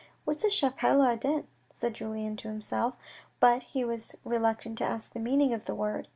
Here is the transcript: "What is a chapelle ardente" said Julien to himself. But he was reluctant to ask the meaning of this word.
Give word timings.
"What 0.25 0.37
is 0.37 0.43
a 0.45 0.49
chapelle 0.49 1.03
ardente" 1.03 1.47
said 1.71 1.93
Julien 1.93 2.35
to 2.37 2.47
himself. 2.47 2.95
But 3.39 3.61
he 3.61 3.83
was 3.85 4.15
reluctant 4.25 4.79
to 4.79 4.83
ask 4.83 5.13
the 5.13 5.19
meaning 5.19 5.53
of 5.53 5.65
this 5.65 5.75
word. 5.75 6.07